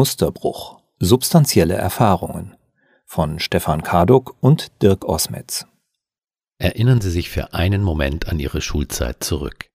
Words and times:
Musterbruch. 0.00 0.80
Substanzielle 0.98 1.74
Erfahrungen 1.74 2.56
von 3.04 3.38
Stefan 3.38 3.82
Kaduk 3.82 4.34
und 4.40 4.80
Dirk 4.80 5.04
Osmetz. 5.04 5.66
Erinnern 6.56 7.02
Sie 7.02 7.10
sich 7.10 7.28
für 7.28 7.52
einen 7.52 7.82
Moment 7.82 8.26
an 8.26 8.40
Ihre 8.40 8.62
Schulzeit 8.62 9.22
zurück. 9.22 9.66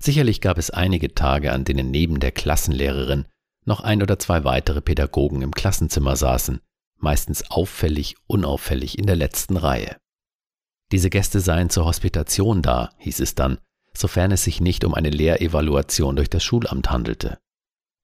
Sicherlich 0.00 0.40
gab 0.40 0.58
es 0.58 0.70
einige 0.72 1.14
Tage, 1.14 1.52
an 1.52 1.62
denen 1.62 1.92
neben 1.92 2.18
der 2.18 2.32
Klassenlehrerin 2.32 3.26
noch 3.64 3.78
ein 3.78 4.02
oder 4.02 4.18
zwei 4.18 4.42
weitere 4.42 4.80
Pädagogen 4.80 5.40
im 5.40 5.52
Klassenzimmer 5.52 6.16
saßen, 6.16 6.60
meistens 6.96 7.48
auffällig, 7.48 8.16
unauffällig 8.26 8.98
in 8.98 9.06
der 9.06 9.14
letzten 9.14 9.56
Reihe. 9.56 9.98
Diese 10.90 11.10
Gäste 11.10 11.38
seien 11.38 11.70
zur 11.70 11.84
Hospitation 11.84 12.60
da, 12.60 12.90
hieß 12.98 13.20
es 13.20 13.36
dann, 13.36 13.58
sofern 13.94 14.32
es 14.32 14.42
sich 14.42 14.60
nicht 14.60 14.82
um 14.82 14.94
eine 14.94 15.10
Lehrevaluation 15.10 16.16
durch 16.16 16.28
das 16.28 16.42
Schulamt 16.42 16.90
handelte. 16.90 17.38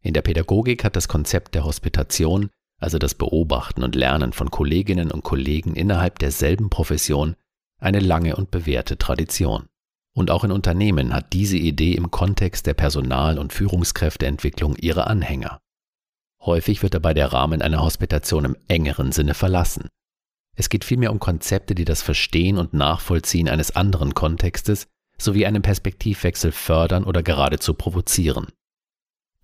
In 0.06 0.14
der 0.14 0.22
Pädagogik 0.22 0.84
hat 0.84 0.94
das 0.94 1.08
Konzept 1.08 1.56
der 1.56 1.64
Hospitation, 1.64 2.50
also 2.80 2.96
das 2.96 3.16
Beobachten 3.16 3.82
und 3.82 3.96
Lernen 3.96 4.32
von 4.32 4.52
Kolleginnen 4.52 5.10
und 5.10 5.24
Kollegen 5.24 5.74
innerhalb 5.74 6.20
derselben 6.20 6.70
Profession, 6.70 7.34
eine 7.80 7.98
lange 7.98 8.36
und 8.36 8.52
bewährte 8.52 8.98
Tradition. 8.98 9.66
Und 10.14 10.30
auch 10.30 10.44
in 10.44 10.52
Unternehmen 10.52 11.12
hat 11.12 11.32
diese 11.32 11.56
Idee 11.56 11.94
im 11.94 12.12
Kontext 12.12 12.68
der 12.68 12.74
Personal- 12.74 13.40
und 13.40 13.52
Führungskräfteentwicklung 13.52 14.76
ihre 14.76 15.08
Anhänger. 15.08 15.60
Häufig 16.40 16.84
wird 16.84 16.94
dabei 16.94 17.12
der 17.12 17.32
Rahmen 17.32 17.60
einer 17.60 17.82
Hospitation 17.82 18.44
im 18.44 18.56
engeren 18.68 19.10
Sinne 19.10 19.34
verlassen. 19.34 19.88
Es 20.56 20.68
geht 20.68 20.84
vielmehr 20.84 21.10
um 21.10 21.18
Konzepte, 21.18 21.74
die 21.74 21.84
das 21.84 22.02
Verstehen 22.02 22.58
und 22.58 22.74
Nachvollziehen 22.74 23.48
eines 23.48 23.74
anderen 23.74 24.14
Kontextes 24.14 24.86
sowie 25.18 25.46
einen 25.46 25.62
Perspektivwechsel 25.62 26.52
fördern 26.52 27.02
oder 27.02 27.24
geradezu 27.24 27.74
provozieren. 27.74 28.46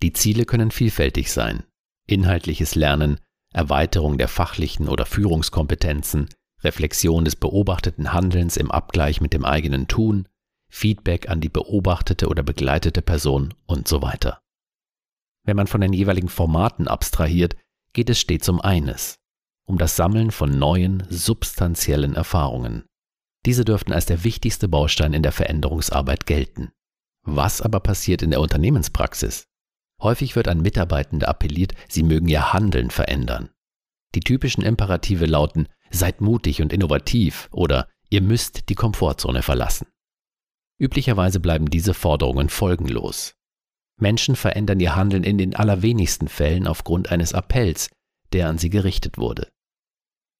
Die 0.03 0.11
Ziele 0.11 0.43
können 0.43 0.69
vielfältig 0.69 1.31
sein. 1.31 1.63
Inhaltliches 2.07 2.75
Lernen, 2.75 3.21
Erweiterung 3.53 4.17
der 4.17 4.27
fachlichen 4.27 4.89
oder 4.89 5.05
Führungskompetenzen, 5.05 6.27
Reflexion 6.61 7.23
des 7.23 7.37
beobachteten 7.37 8.11
Handelns 8.11 8.57
im 8.57 8.69
Abgleich 8.69 9.21
mit 9.21 9.31
dem 9.31 9.45
eigenen 9.45 9.87
Tun, 9.87 10.27
Feedback 10.67 11.29
an 11.29 11.39
die 11.39 11.47
beobachtete 11.47 12.27
oder 12.27 12.43
begleitete 12.43 13.01
Person 13.01 13.53
und 13.65 13.87
so 13.87 14.01
weiter. 14.01 14.41
Wenn 15.45 15.55
man 15.55 15.67
von 15.67 15.79
den 15.79 15.93
jeweiligen 15.93 16.27
Formaten 16.27 16.89
abstrahiert, 16.89 17.55
geht 17.93 18.09
es 18.09 18.19
stets 18.19 18.49
um 18.49 18.59
eines, 18.59 19.19
um 19.65 19.77
das 19.77 19.95
Sammeln 19.95 20.31
von 20.31 20.59
neuen, 20.59 21.07
substanziellen 21.09 22.15
Erfahrungen. 22.15 22.83
Diese 23.45 23.63
dürften 23.63 23.93
als 23.93 24.05
der 24.05 24.25
wichtigste 24.25 24.67
Baustein 24.67 25.13
in 25.13 25.23
der 25.23 25.31
Veränderungsarbeit 25.31 26.25
gelten. 26.25 26.73
Was 27.25 27.61
aber 27.61 27.79
passiert 27.79 28.21
in 28.21 28.31
der 28.31 28.41
Unternehmenspraxis? 28.41 29.47
Häufig 30.03 30.35
wird 30.35 30.49
an 30.49 30.61
Mitarbeitende 30.61 31.27
appelliert, 31.29 31.73
sie 31.87 32.03
mögen 32.03 32.27
ihr 32.27 32.51
Handeln 32.51 32.91
verändern. 32.91 33.49
Die 34.15 34.19
typischen 34.19 34.63
Imperative 34.63 35.25
lauten, 35.25 35.67
seid 35.89 36.21
mutig 36.21 36.61
und 36.61 36.73
innovativ 36.73 37.47
oder 37.51 37.87
ihr 38.09 38.21
müsst 38.21 38.69
die 38.69 38.75
Komfortzone 38.75 39.41
verlassen. 39.41 39.87
Üblicherweise 40.77 41.39
bleiben 41.39 41.69
diese 41.69 41.93
Forderungen 41.93 42.49
folgenlos. 42.49 43.35
Menschen 43.99 44.35
verändern 44.35 44.79
ihr 44.79 44.95
Handeln 44.95 45.23
in 45.23 45.37
den 45.37 45.55
allerwenigsten 45.55 46.27
Fällen 46.27 46.67
aufgrund 46.67 47.11
eines 47.11 47.33
Appells, 47.33 47.89
der 48.33 48.49
an 48.49 48.57
sie 48.57 48.69
gerichtet 48.69 49.17
wurde. 49.17 49.47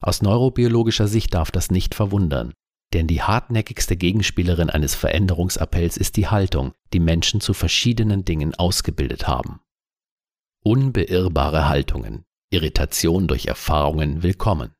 Aus 0.01 0.21
neurobiologischer 0.21 1.07
Sicht 1.07 1.33
darf 1.33 1.51
das 1.51 1.71
nicht 1.71 1.95
verwundern, 1.95 2.53
denn 2.93 3.07
die 3.07 3.21
hartnäckigste 3.21 3.97
Gegenspielerin 3.97 4.69
eines 4.69 4.95
Veränderungsappells 4.95 5.97
ist 5.97 6.15
die 6.15 6.27
Haltung, 6.27 6.73
die 6.93 6.99
Menschen 6.99 7.41
zu 7.41 7.53
verschiedenen 7.53 8.23
Dingen 8.23 8.53
ausgebildet 8.55 9.27
haben. 9.27 9.61
Unbeirrbare 10.63 11.67
Haltungen, 11.67 12.23
Irritation 12.51 13.27
durch 13.27 13.47
Erfahrungen 13.47 14.23
willkommen. 14.23 14.73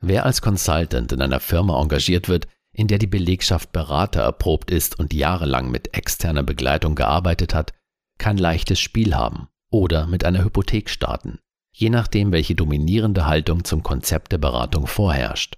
Wer 0.00 0.24
als 0.24 0.42
Consultant 0.42 1.12
in 1.12 1.22
einer 1.22 1.40
Firma 1.40 1.80
engagiert 1.80 2.28
wird, 2.28 2.48
in 2.72 2.88
der 2.88 2.98
die 2.98 3.06
Belegschaft 3.06 3.72
Berater 3.72 4.22
erprobt 4.22 4.70
ist 4.70 4.98
und 4.98 5.14
jahrelang 5.14 5.70
mit 5.70 5.94
externer 5.94 6.42
Begleitung 6.42 6.94
gearbeitet 6.94 7.54
hat, 7.54 7.72
kann 8.18 8.36
leichtes 8.36 8.80
Spiel 8.80 9.14
haben 9.14 9.48
oder 9.70 10.06
mit 10.06 10.24
einer 10.24 10.44
Hypothek 10.44 10.90
starten, 10.90 11.38
je 11.72 11.90
nachdem, 11.90 12.32
welche 12.32 12.54
dominierende 12.54 13.26
Haltung 13.26 13.64
zum 13.64 13.82
Konzept 13.82 14.32
der 14.32 14.38
Beratung 14.38 14.86
vorherrscht. 14.86 15.56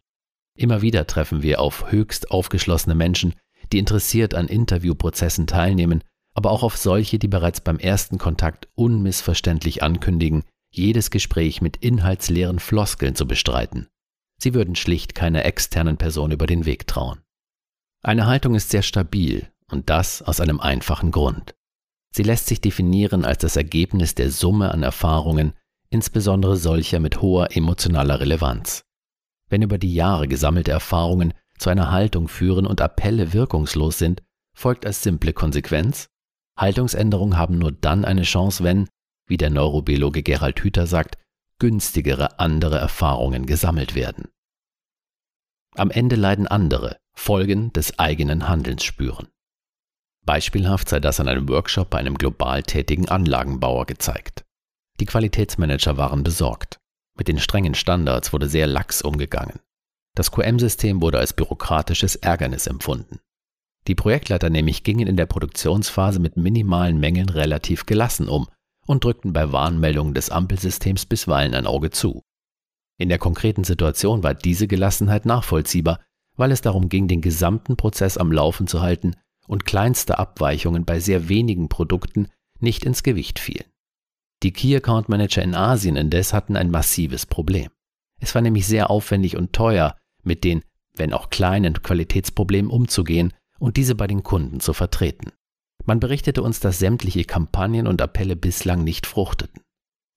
Immer 0.56 0.82
wieder 0.82 1.06
treffen 1.06 1.42
wir 1.42 1.60
auf 1.60 1.92
höchst 1.92 2.30
aufgeschlossene 2.30 2.94
Menschen, 2.94 3.34
die 3.72 3.78
interessiert 3.78 4.34
an 4.34 4.48
Interviewprozessen 4.48 5.46
teilnehmen, 5.46 6.02
aber 6.34 6.50
auch 6.50 6.62
auf 6.62 6.76
solche, 6.76 7.18
die 7.18 7.28
bereits 7.28 7.60
beim 7.60 7.78
ersten 7.78 8.18
Kontakt 8.18 8.68
unmissverständlich 8.74 9.82
ankündigen, 9.82 10.44
jedes 10.70 11.10
Gespräch 11.10 11.60
mit 11.60 11.78
inhaltsleeren 11.78 12.58
Floskeln 12.58 13.14
zu 13.14 13.26
bestreiten. 13.26 13.88
Sie 14.38 14.54
würden 14.54 14.76
schlicht 14.76 15.14
keiner 15.14 15.44
externen 15.44 15.96
Person 15.96 16.30
über 16.30 16.46
den 16.46 16.66
Weg 16.66 16.86
trauen. 16.86 17.20
Eine 18.02 18.26
Haltung 18.26 18.54
ist 18.54 18.70
sehr 18.70 18.82
stabil 18.82 19.50
und 19.70 19.90
das 19.90 20.22
aus 20.22 20.40
einem 20.40 20.60
einfachen 20.60 21.10
Grund. 21.10 21.54
Sie 22.14 22.22
lässt 22.22 22.46
sich 22.46 22.60
definieren 22.60 23.24
als 23.24 23.38
das 23.38 23.56
Ergebnis 23.56 24.14
der 24.14 24.30
Summe 24.30 24.70
an 24.70 24.82
Erfahrungen, 24.82 25.52
insbesondere 25.90 26.56
solcher 26.56 27.00
mit 27.00 27.20
hoher 27.20 27.54
emotionaler 27.54 28.20
Relevanz. 28.20 28.85
Wenn 29.48 29.62
über 29.62 29.78
die 29.78 29.94
Jahre 29.94 30.28
gesammelte 30.28 30.72
Erfahrungen 30.72 31.32
zu 31.58 31.70
einer 31.70 31.90
Haltung 31.90 32.28
führen 32.28 32.66
und 32.66 32.80
Appelle 32.80 33.32
wirkungslos 33.32 33.98
sind, 33.98 34.22
folgt 34.54 34.86
als 34.86 35.02
simple 35.02 35.32
Konsequenz, 35.32 36.08
Haltungsänderungen 36.58 37.38
haben 37.38 37.58
nur 37.58 37.72
dann 37.72 38.04
eine 38.04 38.22
Chance, 38.22 38.64
wenn, 38.64 38.88
wie 39.26 39.36
der 39.36 39.50
Neurobiologe 39.50 40.22
Gerald 40.22 40.60
Hüther 40.60 40.86
sagt, 40.86 41.18
günstigere 41.58 42.38
andere 42.38 42.78
Erfahrungen 42.78 43.46
gesammelt 43.46 43.94
werden. 43.94 44.28
Am 45.74 45.90
Ende 45.90 46.16
leiden 46.16 46.46
andere, 46.46 46.96
Folgen 47.14 47.72
des 47.72 47.98
eigenen 47.98 48.48
Handelns 48.48 48.84
spüren. 48.84 49.28
Beispielhaft 50.24 50.88
sei 50.88 51.00
das 51.00 51.20
an 51.20 51.28
einem 51.28 51.48
Workshop 51.48 51.90
bei 51.90 51.98
einem 51.98 52.16
global 52.16 52.62
tätigen 52.62 53.08
Anlagenbauer 53.08 53.86
gezeigt. 53.86 54.44
Die 54.98 55.06
Qualitätsmanager 55.06 55.96
waren 55.96 56.22
besorgt. 56.22 56.78
Mit 57.16 57.28
den 57.28 57.38
strengen 57.38 57.74
Standards 57.74 58.32
wurde 58.32 58.48
sehr 58.48 58.66
lax 58.66 59.02
umgegangen. 59.02 59.60
Das 60.14 60.30
QM-System 60.30 61.02
wurde 61.02 61.18
als 61.18 61.32
bürokratisches 61.32 62.16
Ärgernis 62.16 62.66
empfunden. 62.66 63.20
Die 63.86 63.94
Projektleiter 63.94 64.50
nämlich 64.50 64.82
gingen 64.82 65.06
in 65.06 65.16
der 65.16 65.26
Produktionsphase 65.26 66.18
mit 66.18 66.36
minimalen 66.36 66.98
Mängeln 66.98 67.28
relativ 67.28 67.86
gelassen 67.86 68.28
um 68.28 68.48
und 68.86 69.04
drückten 69.04 69.32
bei 69.32 69.52
Warnmeldungen 69.52 70.14
des 70.14 70.30
Ampelsystems 70.30 71.06
bisweilen 71.06 71.54
ein 71.54 71.66
Auge 71.66 71.90
zu. 71.90 72.22
In 72.98 73.08
der 73.08 73.18
konkreten 73.18 73.64
Situation 73.64 74.22
war 74.22 74.34
diese 74.34 74.66
Gelassenheit 74.66 75.26
nachvollziehbar, 75.26 76.00
weil 76.36 76.50
es 76.50 76.62
darum 76.62 76.88
ging, 76.88 77.08
den 77.08 77.20
gesamten 77.20 77.76
Prozess 77.76 78.16
am 78.18 78.32
Laufen 78.32 78.66
zu 78.66 78.80
halten 78.80 79.14
und 79.46 79.64
kleinste 79.64 80.18
Abweichungen 80.18 80.84
bei 80.84 80.98
sehr 81.00 81.28
wenigen 81.28 81.68
Produkten 81.68 82.28
nicht 82.58 82.84
ins 82.84 83.02
Gewicht 83.02 83.38
fielen. 83.38 83.66
Die 84.42 84.52
Key 84.52 84.76
Account 84.76 85.08
Manager 85.08 85.42
in 85.42 85.54
Asien 85.54 85.96
indes 85.96 86.32
hatten 86.32 86.56
ein 86.56 86.70
massives 86.70 87.26
Problem. 87.26 87.70
Es 88.20 88.34
war 88.34 88.42
nämlich 88.42 88.66
sehr 88.66 88.90
aufwendig 88.90 89.36
und 89.36 89.52
teuer, 89.52 89.96
mit 90.22 90.44
den, 90.44 90.62
wenn 90.94 91.12
auch 91.12 91.30
kleinen 91.30 91.82
Qualitätsproblemen 91.82 92.70
umzugehen 92.70 93.32
und 93.58 93.76
diese 93.76 93.94
bei 93.94 94.06
den 94.06 94.22
Kunden 94.22 94.60
zu 94.60 94.72
vertreten. 94.72 95.32
Man 95.84 96.00
berichtete 96.00 96.42
uns, 96.42 96.60
dass 96.60 96.78
sämtliche 96.78 97.24
Kampagnen 97.24 97.86
und 97.86 98.02
Appelle 98.02 98.36
bislang 98.36 98.84
nicht 98.84 99.06
fruchteten. 99.06 99.62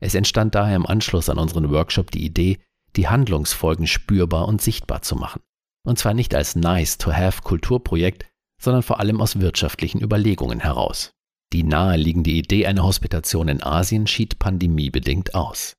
Es 0.02 0.16
entstand 0.16 0.56
daher 0.56 0.76
im 0.76 0.86
Anschluss 0.86 1.30
an 1.30 1.38
unseren 1.38 1.70
Workshop 1.72 2.12
die 2.12 2.26
Idee, 2.26 2.58
die 2.96 3.08
Handlungsfolgen 3.08 3.86
spürbar 3.86 4.48
und 4.48 4.62
sichtbar 4.62 5.02
zu 5.02 5.16
machen. 5.16 5.42
Und 5.86 6.00
zwar 6.00 6.14
nicht 6.14 6.34
als 6.34 6.56
nice-to-have 6.56 7.42
Kulturprojekt, 7.44 8.26
sondern 8.62 8.84
vor 8.84 9.00
allem 9.00 9.22
aus 9.22 9.40
wirtschaftlichen 9.40 10.02
Überlegungen 10.02 10.60
heraus. 10.60 11.12
Die 11.52 11.64
naheliegende 11.64 12.30
Idee 12.30 12.68
einer 12.68 12.84
Hospitation 12.84 13.48
in 13.48 13.64
Asien 13.64 14.06
schied 14.08 14.38
pandemiebedingt 14.38 15.34
aus. 15.34 15.74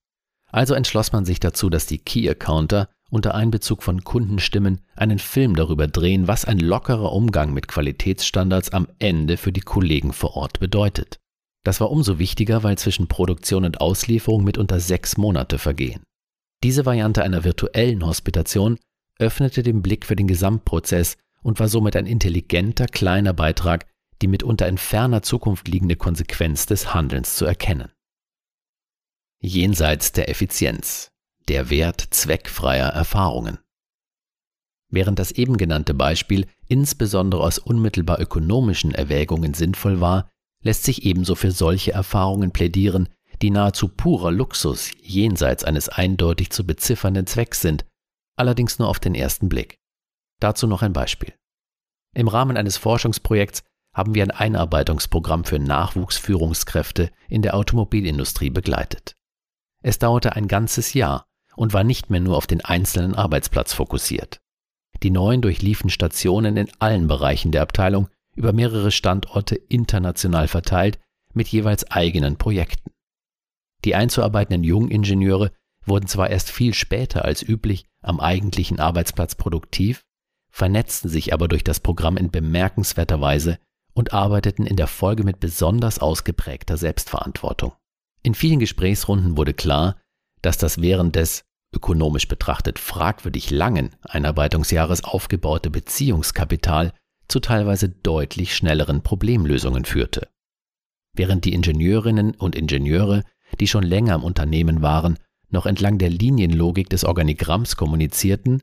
Also 0.51 0.75
entschloss 0.75 1.13
man 1.13 1.25
sich 1.25 1.39
dazu, 1.39 1.71
dass 1.71 1.87
die 1.87 1.99
Key 1.99 2.29
Accounter 2.29 2.89
unter 3.11 3.35
Einbezug 3.35 3.83
von 3.83 4.03
Kundenstimmen 4.03 4.81
einen 4.97 5.19
Film 5.19 5.55
darüber 5.55 5.87
drehen, 5.87 6.29
was 6.29 6.45
ein 6.45 6.59
lockerer 6.59 7.13
Umgang 7.13 7.53
mit 7.53 7.69
Qualitätsstandards 7.69 8.71
am 8.71 8.89
Ende 8.99 9.37
für 9.37 9.53
die 9.53 9.61
Kollegen 9.61 10.13
vor 10.13 10.37
Ort 10.37 10.61
bedeutet. 10.61 11.19
Das 11.65 11.81
war 11.81 11.91
umso 11.91 12.19
wichtiger, 12.19 12.63
weil 12.63 12.79
zwischen 12.79 13.09
Produktion 13.09 13.65
und 13.65 13.81
Auslieferung 13.81 14.45
mitunter 14.45 14.81
sechs 14.81 15.17
Monate 15.17 15.59
vergehen. 15.59 16.03
Diese 16.63 16.87
Variante 16.87 17.23
einer 17.23 17.45
virtuellen 17.45 18.05
Hospitation 18.05 18.79
öffnete 19.19 19.63
den 19.63 19.83
Blick 19.83 20.07
für 20.07 20.17
den 20.17 20.27
Gesamtprozess 20.27 21.17
und 21.43 21.61
war 21.61 21.69
somit 21.69 21.97
ein 21.97 22.07
intelligenter 22.07 22.87
kleiner 22.87 23.33
Beitrag 23.33 23.87
die 24.23 24.29
mitunter 24.29 24.69
in 24.69 24.79
ferner 24.79 25.23
Zukunft 25.23 25.69
liegende 25.69 25.97
Konsequenz 25.97 26.67
des 26.67 26.95
Handelns 26.95 27.37
zu 27.37 27.45
erkennen. 27.45 27.91
Jenseits 29.41 30.13
der 30.13 30.29
Effizienz, 30.29 31.11
der 31.49 31.71
Wert 31.71 32.01
zweckfreier 32.11 32.89
Erfahrungen. 32.89 33.59
Während 34.91 35.19
das 35.19 35.31
eben 35.31 35.57
genannte 35.57 35.95
Beispiel 35.95 36.47
insbesondere 36.67 37.43
aus 37.43 37.59
unmittelbar 37.59 38.21
ökonomischen 38.21 38.93
Erwägungen 38.95 39.55
sinnvoll 39.55 40.01
war, 40.01 40.29
lässt 40.63 40.85
sich 40.85 41.05
ebenso 41.05 41.35
für 41.35 41.53
solche 41.53 41.93
Erfahrungen 41.93 42.51
plädieren, 42.51 43.09
die 43.41 43.51
nahezu 43.51 43.89
purer 43.89 44.31
Luxus 44.31 44.91
jenseits 45.01 45.65
eines 45.65 45.89
eindeutig 45.89 46.51
zu 46.51 46.67
beziffernden 46.67 47.27
Zwecks 47.27 47.63
sind, 47.63 47.87
allerdings 48.37 48.79
nur 48.79 48.89
auf 48.89 48.99
den 48.99 49.15
ersten 49.15 49.49
Blick. 49.49 49.77
Dazu 50.41 50.67
noch 50.67 50.83
ein 50.83 50.93
Beispiel. 50.93 51.33
Im 52.15 52.29
Rahmen 52.29 52.57
eines 52.57 52.77
Forschungsprojekts 52.77 53.63
haben 53.93 54.15
wir 54.15 54.23
ein 54.23 54.31
Einarbeitungsprogramm 54.31 55.45
für 55.45 55.59
Nachwuchsführungskräfte 55.59 57.11
in 57.29 57.43
der 57.43 57.55
Automobilindustrie 57.55 58.51
begleitet. 58.51 59.17
Es 59.83 59.99
dauerte 59.99 60.37
ein 60.37 60.49
ganzes 60.49 60.95
Jahr 60.95 61.27
und 61.57 61.73
war 61.73 61.85
nicht 61.85 62.11
mehr 62.11 62.21
nur 62.21 62.37
auf 62.37 62.47
den 62.47 62.65
einzelnen 62.65 63.15
Arbeitsplatz 63.15 63.73
fokussiert. 63.73 64.41
Die 65.03 65.11
neuen 65.11 65.41
durchliefen 65.41 65.91
Stationen 65.91 66.57
in 66.57 66.69
allen 66.79 67.09
Bereichen 67.09 67.53
der 67.53 67.63
Abteilung 67.63 68.09
über 68.37 68.53
mehrere 68.53 68.91
Standorte 68.91 69.57
international 69.57 70.47
verteilt 70.47 70.99
mit 71.33 71.49
jeweils 71.49 71.91
eigenen 71.91 72.37
Projekten. 72.37 72.91
Die 73.85 73.95
einzuarbeitenden 73.95 74.63
Jungingenieure 74.63 75.53
wurden 75.85 76.07
zwar 76.07 76.31
erst 76.31 76.51
viel 76.51 76.75
später 76.75 77.25
als 77.25 77.43
üblich 77.43 77.87
am 78.03 78.21
eigentlichen 78.21 78.79
Arbeitsplatz 78.79 79.35
produktiv, 79.35 80.03
vernetzten 80.51 81.09
sich 81.09 81.33
aber 81.33 81.49
durch 81.49 81.65
das 81.65 81.81
Programm 81.81 82.17
in 82.17 82.31
bemerkenswerter 82.31 83.21
Weise 83.21 83.59
und 84.01 84.15
arbeiteten 84.15 84.65
in 84.65 84.77
der 84.77 84.87
Folge 84.87 85.25
mit 85.25 85.41
besonders 85.41 85.99
ausgeprägter 85.99 86.79
Selbstverantwortung. 86.79 87.75
In 88.23 88.35
vielen 88.35 88.59
Gesprächsrunden 88.59 89.37
wurde 89.37 89.53
klar, 89.53 90.01
dass 90.41 90.57
das 90.57 90.81
während 90.81 91.17
des 91.17 91.45
ökonomisch 91.75 92.27
betrachtet 92.27 92.79
fragwürdig 92.79 93.51
langen 93.51 93.91
Einarbeitungsjahres 94.01 95.05
aufgebaute 95.05 95.69
Beziehungskapital 95.69 96.95
zu 97.29 97.41
teilweise 97.41 97.91
deutlich 97.91 98.57
schnelleren 98.57 99.03
Problemlösungen 99.03 99.85
führte. 99.85 100.29
Während 101.15 101.45
die 101.45 101.53
Ingenieurinnen 101.53 102.35
und 102.35 102.55
Ingenieure, 102.57 103.23
die 103.61 103.69
schon 103.69 103.83
länger 103.83 104.15
im 104.15 104.25
Unternehmen 104.25 104.81
waren, 104.81 105.19
noch 105.51 105.67
entlang 105.67 105.99
der 105.99 106.09
Linienlogik 106.09 106.89
des 106.89 107.05
Organigramms 107.05 107.77
kommunizierten, 107.77 108.63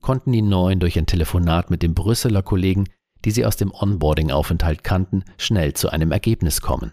konnten 0.00 0.30
die 0.30 0.42
Neuen 0.42 0.78
durch 0.78 0.96
ein 0.96 1.06
Telefonat 1.06 1.70
mit 1.70 1.82
dem 1.82 1.94
Brüsseler 1.94 2.42
Kollegen, 2.42 2.84
die 3.26 3.32
sie 3.32 3.44
aus 3.44 3.56
dem 3.56 3.72
Onboarding-Aufenthalt 3.74 4.84
kannten, 4.84 5.24
schnell 5.36 5.74
zu 5.74 5.90
einem 5.90 6.12
Ergebnis 6.12 6.60
kommen. 6.60 6.92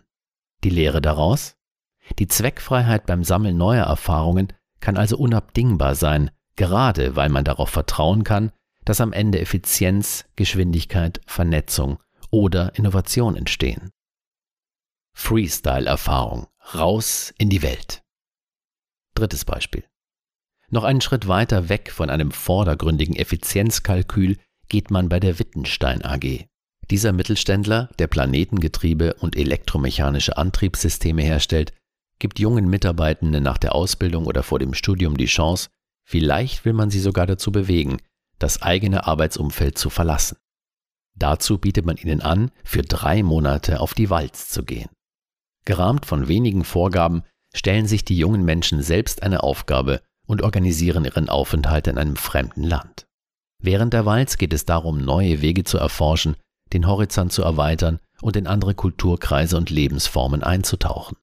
Die 0.63 0.71
Lehre 0.71 0.99
daraus? 0.99 1.57
Die 2.17 2.27
Zweckfreiheit 2.27 3.05
beim 3.05 3.23
Sammeln 3.23 3.55
neuer 3.55 3.85
Erfahrungen 3.85 4.47
kann 4.79 4.97
also 4.97 5.15
unabdingbar 5.15 5.93
sein, 5.93 6.31
gerade 6.55 7.15
weil 7.15 7.29
man 7.29 7.43
darauf 7.43 7.69
vertrauen 7.69 8.23
kann, 8.23 8.51
dass 8.83 8.99
am 8.99 9.13
Ende 9.13 9.39
Effizienz, 9.39 10.25
Geschwindigkeit, 10.35 11.21
Vernetzung 11.27 11.99
oder 12.31 12.75
Innovation 12.75 13.35
entstehen. 13.35 13.91
Freestyle-Erfahrung. 15.13 16.47
Raus 16.73 17.31
in 17.37 17.51
die 17.51 17.61
Welt. 17.61 18.01
Drittes 19.13 19.45
Beispiel. 19.45 19.83
Noch 20.71 20.83
einen 20.83 21.01
Schritt 21.01 21.27
weiter 21.27 21.69
weg 21.69 21.91
von 21.91 22.09
einem 22.09 22.31
vordergründigen 22.31 23.15
Effizienzkalkül 23.15 24.37
geht 24.73 24.89
man 24.89 25.07
bei 25.07 25.19
der 25.19 25.37
Wittenstein 25.37 26.03
AG. 26.03 26.47
Dieser 26.89 27.13
Mittelständler, 27.13 27.91
der 27.99 28.07
Planetengetriebe 28.07 29.13
und 29.19 29.35
elektromechanische 29.35 30.35
Antriebssysteme 30.35 31.21
herstellt, 31.21 31.73
gibt 32.17 32.39
jungen 32.39 32.67
Mitarbeitenden 32.67 33.43
nach 33.43 33.59
der 33.59 33.75
Ausbildung 33.75 34.25
oder 34.25 34.41
vor 34.41 34.57
dem 34.57 34.73
Studium 34.73 35.15
die 35.15 35.27
Chance, 35.27 35.69
vielleicht 36.03 36.65
will 36.65 36.73
man 36.73 36.89
sie 36.89 37.01
sogar 37.01 37.27
dazu 37.27 37.51
bewegen, 37.51 37.97
das 38.39 38.63
eigene 38.63 39.05
Arbeitsumfeld 39.05 39.77
zu 39.77 39.91
verlassen. 39.91 40.37
Dazu 41.13 41.59
bietet 41.59 41.85
man 41.85 41.97
ihnen 41.97 42.21
an, 42.21 42.49
für 42.63 42.81
drei 42.81 43.21
Monate 43.21 43.79
auf 43.79 43.93
die 43.93 44.09
Walz 44.09 44.49
zu 44.49 44.63
gehen. 44.63 44.89
Gerahmt 45.65 46.07
von 46.07 46.27
wenigen 46.27 46.63
Vorgaben 46.63 47.21
stellen 47.53 47.85
sich 47.85 48.05
die 48.05 48.17
jungen 48.17 48.43
Menschen 48.43 48.81
selbst 48.81 49.21
eine 49.21 49.43
Aufgabe 49.43 50.01
und 50.25 50.41
organisieren 50.41 51.05
ihren 51.05 51.29
Aufenthalt 51.29 51.85
in 51.85 51.99
einem 51.99 52.15
fremden 52.15 52.63
Land. 52.63 53.05
Während 53.63 53.93
der 53.93 54.05
Walz 54.05 54.37
geht 54.37 54.51
es 54.51 54.65
darum, 54.65 55.05
neue 55.05 55.41
Wege 55.41 55.63
zu 55.63 55.77
erforschen, 55.77 56.35
den 56.73 56.85
Horizont 56.85 57.31
zu 57.31 57.43
erweitern 57.43 57.99
und 58.21 58.35
in 58.35 58.45
andere 58.45 58.75
Kulturkreise 58.75 59.55
und 59.55 59.69
Lebensformen 59.69 60.43
einzutauchen. 60.43 61.15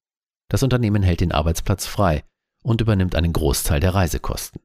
Das 0.49 0.63
Unternehmen 0.63 1.03
hält 1.03 1.21
den 1.21 1.33
Arbeitsplatz 1.33 1.85
frei 1.85 2.23
und 2.63 2.81
übernimmt 2.81 3.15
einen 3.15 3.31
Großteil 3.31 3.79
der 3.79 3.93
Reisekosten. 3.93 4.59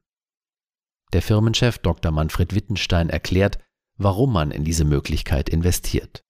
Der 1.13 1.21
Firmenchef 1.21 1.77
Dr. 1.77 2.11
Manfred 2.11 2.55
Wittenstein 2.55 3.11
erklärt, 3.11 3.59
warum 3.97 4.33
man 4.33 4.49
in 4.49 4.63
diese 4.63 4.83
Möglichkeit 4.83 5.47
investiert. 5.47 6.23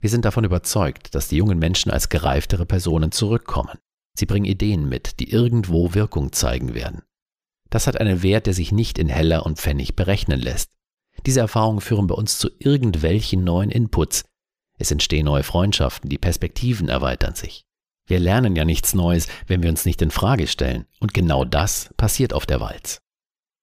Wir 0.00 0.10
sind 0.10 0.24
davon 0.24 0.44
überzeugt, 0.44 1.16
dass 1.16 1.26
die 1.26 1.36
jungen 1.36 1.58
Menschen 1.58 1.90
als 1.90 2.08
gereiftere 2.08 2.66
Personen 2.66 3.10
zurückkommen. 3.10 3.78
Sie 4.16 4.26
bringen 4.26 4.46
Ideen 4.46 4.88
mit, 4.88 5.18
die 5.18 5.30
irgendwo 5.30 5.92
Wirkung 5.94 6.30
zeigen 6.32 6.72
werden. 6.72 7.02
Das 7.68 7.88
hat 7.88 8.00
einen 8.00 8.22
Wert, 8.22 8.46
der 8.46 8.54
sich 8.54 8.70
nicht 8.70 9.00
in 9.00 9.08
Heller 9.08 9.44
und 9.44 9.58
Pfennig 9.58 9.96
berechnen 9.96 10.38
lässt. 10.38 10.70
Diese 11.26 11.40
Erfahrungen 11.40 11.80
führen 11.80 12.06
bei 12.06 12.14
uns 12.14 12.38
zu 12.38 12.50
irgendwelchen 12.58 13.44
neuen 13.44 13.70
Inputs. 13.70 14.24
Es 14.78 14.90
entstehen 14.90 15.26
neue 15.26 15.42
Freundschaften, 15.42 16.10
die 16.10 16.18
Perspektiven 16.18 16.88
erweitern 16.88 17.34
sich. 17.34 17.64
Wir 18.06 18.18
lernen 18.18 18.54
ja 18.54 18.64
nichts 18.64 18.94
Neues, 18.94 19.28
wenn 19.46 19.62
wir 19.62 19.70
uns 19.70 19.86
nicht 19.86 20.02
in 20.02 20.10
Frage 20.10 20.46
stellen. 20.46 20.86
Und 21.00 21.14
genau 21.14 21.44
das 21.44 21.90
passiert 21.96 22.34
auf 22.34 22.44
der 22.44 22.60
Walz. 22.60 22.98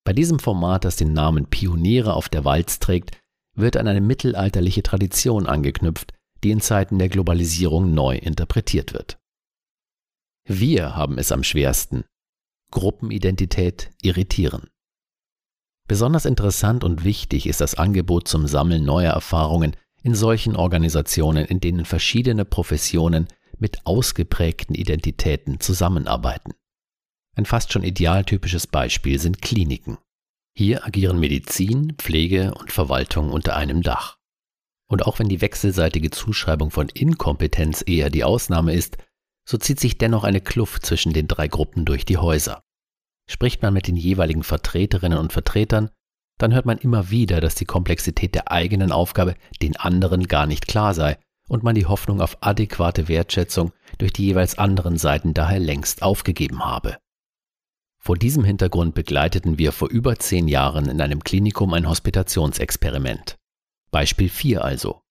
Bei 0.04 0.14
diesem 0.14 0.40
Format, 0.40 0.84
das 0.84 0.96
den 0.96 1.14
Namen 1.14 1.46
Pioniere 1.46 2.16
auf 2.16 2.28
der 2.28 2.44
Walz 2.44 2.80
trägt, 2.80 3.18
wird 3.56 3.78
an 3.78 3.88
eine 3.88 4.02
mittelalterliche 4.02 4.82
Tradition 4.82 5.46
angeknüpft, 5.46 6.14
die 6.44 6.52
in 6.52 6.62
Zeiten 6.62 6.98
der 6.98 7.10
Globalisierung 7.10 7.94
neu 7.94 8.16
interpretiert 8.16 8.94
wird. 8.94 9.20
Wir 10.46 10.96
haben 10.96 11.20
es 11.20 11.32
am 11.32 11.44
schwersten. 11.44 12.04
Gruppenidentität 12.72 13.92
irritieren. 14.02 14.70
Besonders 15.88 16.26
interessant 16.26 16.84
und 16.84 17.04
wichtig 17.04 17.48
ist 17.48 17.62
das 17.62 17.76
Angebot 17.76 18.28
zum 18.28 18.48
Sammeln 18.48 18.86
neuer 18.86 19.14
Erfahrungen 19.14 19.76
in 20.04 20.16
solchen 20.16 20.56
Organisationen, 20.56 21.46
in 21.46 21.60
denen 21.60 21.86
verschiedene 21.86 22.46
Professionen 22.46 23.28
mit 23.60 23.86
ausgeprägten 23.86 24.76
Identitäten 24.76 25.60
zusammenarbeiten. 25.60 26.54
Ein 27.36 27.46
fast 27.46 27.72
schon 27.72 27.84
idealtypisches 27.84 28.68
Beispiel 28.68 29.20
sind 29.20 29.42
Kliniken. 29.42 29.98
Hier 30.54 30.86
agieren 30.86 31.20
Medizin, 31.20 31.94
Pflege 31.98 32.54
und 32.56 32.72
Verwaltung 32.72 33.32
unter 33.32 33.56
einem 33.56 33.82
Dach. 33.82 34.18
Und 34.88 35.06
auch 35.06 35.20
wenn 35.20 35.30
die 35.30 35.40
wechselseitige 35.40 36.12
Zuschreibung 36.12 36.72
von 36.72 36.90
Inkompetenz 36.90 37.84
eher 37.86 38.10
die 38.10 38.26
Ausnahme 38.26 38.74
ist, 38.74 38.98
so 39.48 39.58
zieht 39.58 39.80
sich 39.80 39.98
dennoch 39.98 40.24
eine 40.26 40.42
Kluft 40.42 40.86
zwischen 40.86 41.14
den 41.14 41.28
drei 41.28 41.48
Gruppen 41.48 41.86
durch 41.86 42.04
die 42.04 42.18
Häuser. 42.18 42.64
Spricht 43.32 43.62
man 43.62 43.74
mit 43.74 43.88
den 43.88 43.96
jeweiligen 43.96 44.44
Vertreterinnen 44.44 45.18
und 45.18 45.32
Vertretern, 45.32 45.90
dann 46.38 46.54
hört 46.54 46.66
man 46.66 46.80
immer 46.80 47.12
wieder, 47.12 47.40
dass 47.40 47.56
die 47.56 47.64
Komplexität 47.64 48.36
der 48.36 48.52
eigenen 48.52 48.92
Aufgabe 48.92 49.36
den 49.62 49.78
anderen 49.78 50.28
gar 50.28 50.46
nicht 50.46 50.68
klar 50.68 50.94
sei 50.94 51.18
und 51.48 51.64
man 51.64 51.74
die 51.74 51.86
Hoffnung 51.86 52.20
auf 52.20 52.40
adäquate 52.42 53.08
Wertschätzung 53.08 53.72
durch 54.00 54.12
die 54.12 54.26
jeweils 54.26 54.58
anderen 54.58 54.98
Seiten 54.98 55.34
daher 55.34 55.60
längst 55.60 56.04
aufgegeben 56.04 56.66
habe. 56.66 56.98
Vor 58.00 58.18
diesem 58.18 58.44
Hintergrund 58.44 58.96
begleiteten 58.96 59.58
wir 59.58 59.72
vor 59.72 59.90
über 59.90 60.20
zehn 60.20 60.50
Jahren 60.50 60.90
in 60.90 61.00
einem 61.00 61.24
Klinikum 61.24 61.74
ein 61.74 61.88
Hospitationsexperiment. 61.88 63.38
Beispiel 63.92 64.28
4 64.28 64.62
also. 64.62 65.04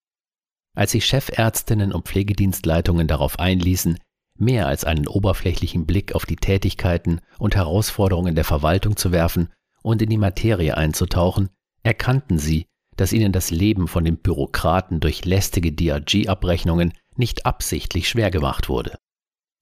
Als 0.77 0.91
sich 0.91 1.07
Chefärztinnen 1.07 1.91
und 1.91 2.07
Pflegedienstleitungen 2.07 3.07
darauf 3.07 3.39
einließen, 3.39 3.99
mehr 4.40 4.66
als 4.66 4.85
einen 4.85 5.06
oberflächlichen 5.06 5.87
Blick 5.87 6.14
auf 6.14 6.26
die 6.26 6.37
Tätigkeiten 6.37 7.20
und 7.38 7.56
Herausforderungen 7.56 8.35
der 8.35 8.44
Verwaltung 8.44 8.97
zu 8.97 9.12
werfen 9.12 9.49
und 9.82 10.02
in 10.02 10.11
die 10.11 10.18
Materie 10.18 10.76
einzutauchen, 10.76 11.49
erkannten 11.82 12.38
sie, 12.38 12.66
dass 12.97 13.12
ihnen 13.12 13.32
das 13.32 13.50
Leben 13.50 13.88
von 13.88 14.04
den 14.04 14.18
Bürokraten 14.18 15.00
durch 15.00 15.25
lästige 15.25 15.73
DRG-Abrechnungen 15.73 16.92
nicht 17.16 17.47
absichtlich 17.47 18.09
schwer 18.09 18.30
gemacht 18.30 18.68
wurde. 18.68 18.99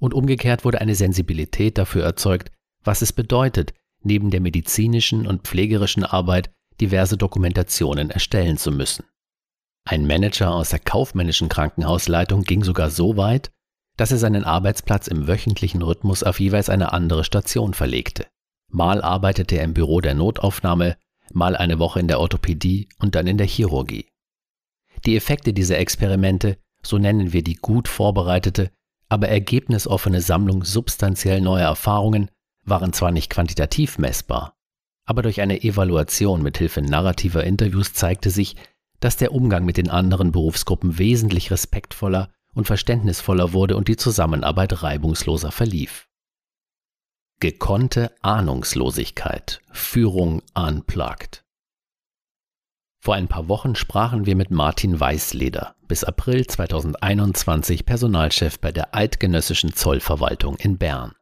Und 0.00 0.14
umgekehrt 0.14 0.64
wurde 0.64 0.80
eine 0.80 0.94
Sensibilität 0.94 1.78
dafür 1.78 2.04
erzeugt, 2.04 2.50
was 2.85 3.02
es 3.02 3.12
bedeutet, 3.12 3.75
neben 4.02 4.30
der 4.30 4.40
medizinischen 4.40 5.26
und 5.26 5.42
pflegerischen 5.42 6.04
Arbeit 6.04 6.50
diverse 6.80 7.16
Dokumentationen 7.16 8.11
erstellen 8.11 8.56
zu 8.56 8.70
müssen. 8.70 9.04
Ein 9.85 10.06
Manager 10.06 10.54
aus 10.54 10.70
der 10.70 10.78
kaufmännischen 10.78 11.49
Krankenhausleitung 11.49 12.42
ging 12.42 12.62
sogar 12.62 12.90
so 12.90 13.16
weit, 13.16 13.50
dass 13.99 14.12
er 14.12 14.19
seinen 14.19 14.45
Arbeitsplatz 14.45 15.09
im 15.09 15.26
wöchentlichen 15.26 15.83
Rhythmus 15.83 16.23
auf 16.23 16.40
jeweils 16.40 16.71
eine 16.71 16.93
andere 16.93 17.25
Station 17.25 17.75
verlegte. 17.75 18.26
Mal 18.71 19.02
arbeitete 19.02 19.57
er 19.57 19.64
im 19.64 19.75
Büro 19.75 20.00
der 20.00 20.14
Notaufnahme, 20.14 20.97
mal 21.33 21.57
eine 21.57 21.78
Woche 21.78 22.00
in 22.00 22.09
der 22.09 22.21
Orthopädie 22.21 22.88
und 23.00 23.17
dann 23.17 23.26
in 23.26 23.38
der 23.38 23.47
Chirurgie. 23.47 24.07
Die 25.05 25.17
Effekte 25.17 25.52
dieser 25.52 25.78
Experimente, 25.78 26.59
so 26.83 26.97
nennen 26.97 27.33
wir 27.33 27.43
die 27.43 27.57
gut 27.57 27.88
vorbereitete, 27.88 28.71
aber 29.09 29.28
ergebnisoffene 29.28 30.21
Sammlung 30.21 30.64
substanziell 30.64 31.40
neuer 31.40 31.67
Erfahrungen, 31.67 32.31
waren 32.64 32.93
zwar 32.93 33.11
nicht 33.11 33.31
quantitativ 33.31 33.99
messbar, 33.99 34.55
aber 35.07 35.23
durch 35.23 35.40
eine 35.40 35.62
Evaluation 35.62 36.43
mit 36.43 36.59
Hilfe 36.59 36.83
narrativer 36.83 37.43
Interviews 37.43 37.95
zeigte 37.95 38.31
sich, 38.31 38.55
dass 39.00 39.17
der 39.17 39.33
Umgang 39.33 39.64
mit 39.64 39.76
den 39.76 39.90
anderen 39.90 40.31
Berufsgruppen 40.31 40.99
wesentlich 40.99 41.50
respektvoller 41.50 42.31
und 42.59 42.67
verständnisvoller 42.67 43.53
wurde 43.53 43.77
und 43.77 43.87
die 43.87 43.97
Zusammenarbeit 43.97 44.83
reibungsloser 44.83 45.53
verlief. 45.53 46.09
Gekonnte 47.38 48.11
Ahnungslosigkeit. 48.21 49.62
Führung 49.71 50.43
unplugged. 50.55 51.45
Vor 53.00 53.15
ein 53.15 53.29
paar 53.29 53.49
Wochen 53.49 53.77
sprachen 53.77 54.27
wir 54.27 54.35
mit 54.35 54.50
Martin 54.50 54.99
Weißleder, 54.99 55.77
bis 55.87 56.03
April 56.03 56.49
2021 56.49 57.87
Personalchef 57.87 58.59
bei 58.59 58.73
der 58.73 58.93
Eidgenössischen 58.93 59.73
Zollverwaltung 59.73 60.57
in 60.57 60.79
Bern. 60.79 61.12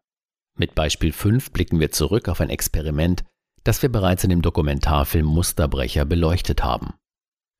Mit 0.58 0.74
Beispiel 0.74 1.12
5 1.12 1.52
blicken 1.52 1.80
wir 1.80 1.90
zurück 1.90 2.30
auf 2.30 2.40
ein 2.40 2.48
Experiment, 2.48 3.24
das 3.62 3.82
wir 3.82 3.92
bereits 3.92 4.24
in 4.24 4.30
dem 4.30 4.40
Dokumentarfilm 4.40 5.26
Musterbrecher 5.26 6.06
beleuchtet 6.06 6.64
haben. 6.64 6.94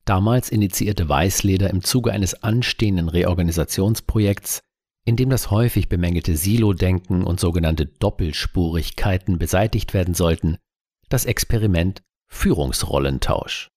Damals 0.07 0.47
initiierte 0.47 1.09
Weißleder 1.09 1.69
im 1.69 1.83
Zuge 1.83 2.13
eines 2.13 2.41
anstehenden 2.41 3.09
Reorganisationsprojekts, 3.09 4.61
in 5.03 5.17
dem 5.17 5.29
das 5.29 5.51
häufig 5.51 5.89
bemängelte 5.89 6.37
Silo-Denken 6.37 7.25
und 7.25 7.41
sogenannte 7.41 7.87
Doppelspurigkeiten 7.87 9.37
beseitigt 9.37 9.93
werden 9.93 10.13
sollten, 10.13 10.57
das 11.09 11.25
Experiment 11.25 12.03
Führungsrollentausch. 12.29 13.67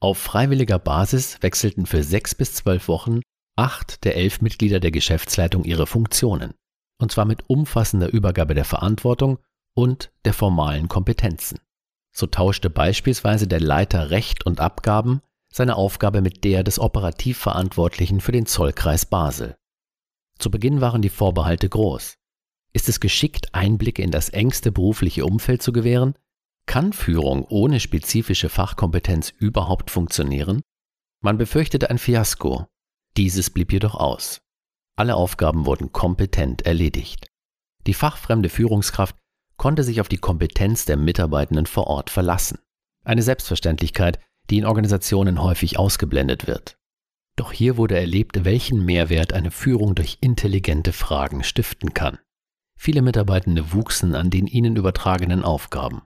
Auf 0.00 0.16
freiwilliger 0.16 0.78
Basis 0.78 1.42
wechselten 1.42 1.84
für 1.84 2.02
sechs 2.02 2.34
bis 2.34 2.54
zwölf 2.54 2.88
Wochen 2.88 3.20
acht 3.56 4.04
der 4.04 4.16
elf 4.16 4.40
Mitglieder 4.40 4.80
der 4.80 4.90
Geschäftsleitung 4.90 5.64
ihre 5.64 5.86
Funktionen, 5.86 6.54
und 6.98 7.12
zwar 7.12 7.26
mit 7.26 7.50
umfassender 7.50 8.10
Übergabe 8.10 8.54
der 8.54 8.64
Verantwortung 8.64 9.40
und 9.74 10.10
der 10.24 10.32
formalen 10.32 10.88
Kompetenzen. 10.88 11.58
So 12.14 12.26
tauschte 12.26 12.70
beispielsweise 12.70 13.46
der 13.46 13.60
Leiter 13.60 14.08
Recht 14.08 14.46
und 14.46 14.60
Abgaben 14.60 15.20
seine 15.56 15.76
Aufgabe 15.76 16.20
mit 16.20 16.44
der 16.44 16.62
des 16.62 16.78
Operativverantwortlichen 16.78 18.20
für 18.20 18.30
den 18.30 18.44
Zollkreis 18.44 19.06
Basel. 19.06 19.56
Zu 20.38 20.50
Beginn 20.50 20.82
waren 20.82 21.00
die 21.00 21.08
Vorbehalte 21.08 21.66
groß. 21.66 22.18
Ist 22.74 22.90
es 22.90 23.00
geschickt, 23.00 23.54
Einblicke 23.54 24.02
in 24.02 24.10
das 24.10 24.28
engste 24.28 24.70
berufliche 24.70 25.24
Umfeld 25.24 25.62
zu 25.62 25.72
gewähren? 25.72 26.14
Kann 26.66 26.92
Führung 26.92 27.46
ohne 27.48 27.80
spezifische 27.80 28.50
Fachkompetenz 28.50 29.30
überhaupt 29.30 29.90
funktionieren? 29.90 30.60
Man 31.22 31.38
befürchtete 31.38 31.88
ein 31.88 31.96
Fiasko. 31.96 32.66
Dieses 33.16 33.48
blieb 33.48 33.72
jedoch 33.72 33.94
aus. 33.94 34.42
Alle 34.94 35.16
Aufgaben 35.16 35.64
wurden 35.64 35.90
kompetent 35.90 36.66
erledigt. 36.66 37.28
Die 37.86 37.94
fachfremde 37.94 38.50
Führungskraft 38.50 39.16
konnte 39.56 39.84
sich 39.84 40.02
auf 40.02 40.08
die 40.08 40.18
Kompetenz 40.18 40.84
der 40.84 40.98
Mitarbeitenden 40.98 41.64
vor 41.64 41.86
Ort 41.86 42.10
verlassen. 42.10 42.58
Eine 43.04 43.22
Selbstverständlichkeit, 43.22 44.18
die 44.50 44.58
in 44.58 44.64
Organisationen 44.64 45.42
häufig 45.42 45.78
ausgeblendet 45.78 46.46
wird. 46.46 46.78
Doch 47.36 47.52
hier 47.52 47.76
wurde 47.76 47.98
erlebt, 47.98 48.44
welchen 48.44 48.84
Mehrwert 48.84 49.32
eine 49.32 49.50
Führung 49.50 49.94
durch 49.94 50.18
intelligente 50.20 50.92
Fragen 50.92 51.44
stiften 51.44 51.92
kann. 51.92 52.18
Viele 52.78 53.02
Mitarbeitende 53.02 53.72
wuchsen 53.72 54.14
an 54.14 54.30
den 54.30 54.46
ihnen 54.46 54.76
übertragenen 54.76 55.42
Aufgaben. 55.42 56.02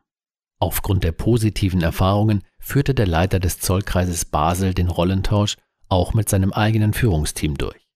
Aufgrund 0.60 1.04
der 1.04 1.12
positiven 1.12 1.82
Erfahrungen 1.82 2.42
führte 2.60 2.94
der 2.94 3.06
Leiter 3.06 3.40
des 3.40 3.60
Zollkreises 3.60 4.26
Basel 4.26 4.74
den 4.74 4.88
Rollentausch 4.88 5.56
auch 5.88 6.14
mit 6.14 6.28
seinem 6.28 6.52
eigenen 6.52 6.92
Führungsteam 6.92 7.56
durch. 7.56 7.88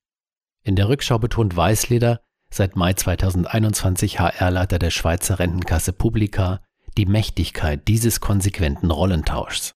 In 0.65 0.77
der 0.77 0.89
Rückschau 0.89 1.19
betont 1.19 1.57
Weißleder, 1.57 2.21
seit 2.51 2.75
Mai 2.75 2.95
2021 2.95 4.19
HR-Leiter 4.19 4.79
der 4.79 4.91
Schweizer 4.91 5.39
Rentenkasse 5.39 5.93
Publica, 5.93 6.63
die 6.97 7.07
Mächtigkeit 7.07 7.87
dieses 7.87 8.21
konsequenten 8.21 8.91
Rollentauschs. 8.91 9.75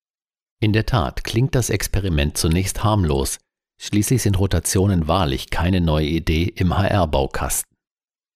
In 0.61 0.73
der 0.73 0.87
Tat 0.87 1.25
klingt 1.25 1.55
das 1.55 1.71
Experiment 1.71 2.37
zunächst 2.37 2.83
harmlos, 2.83 3.39
Schließlich 3.81 4.23
sind 4.23 4.39
Rotationen 4.39 5.07
wahrlich 5.07 5.51
keine 5.51 5.81
neue 5.81 6.07
Idee 6.07 6.45
im 6.45 6.77
HR-Baukasten. 6.77 7.77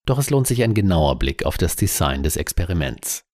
Doch 0.07 0.19
es 0.19 0.31
lohnt 0.31 0.47
sich 0.47 0.62
ein 0.62 0.75
genauer 0.75 1.19
Blick 1.19 1.45
auf 1.45 1.59
das 1.59 1.75
Design 1.75 2.23
des 2.23 2.37
Experiments. 2.37 3.25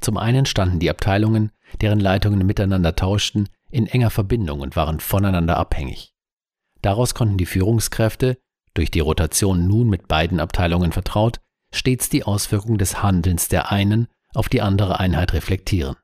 Zum 0.00 0.16
einen 0.16 0.46
standen 0.46 0.78
die 0.78 0.90
Abteilungen, 0.90 1.50
deren 1.80 2.00
Leitungen 2.00 2.46
miteinander 2.46 2.94
tauschten, 2.96 3.48
in 3.70 3.86
enger 3.86 4.10
Verbindung 4.10 4.60
und 4.60 4.76
waren 4.76 5.00
voneinander 5.00 5.56
abhängig. 5.56 6.14
Daraus 6.82 7.14
konnten 7.14 7.36
die 7.36 7.46
Führungskräfte, 7.46 8.38
durch 8.72 8.90
die 8.90 9.00
Rotation 9.00 9.66
nun 9.66 9.88
mit 9.88 10.08
beiden 10.08 10.40
Abteilungen 10.40 10.92
vertraut, 10.92 11.40
stets 11.72 12.08
die 12.08 12.24
Auswirkungen 12.24 12.78
des 12.78 13.02
Handelns 13.02 13.48
der 13.48 13.70
einen 13.70 14.06
auf 14.34 14.48
die 14.48 14.62
andere 14.62 15.00
Einheit 15.00 15.32
reflektieren. 15.32 15.96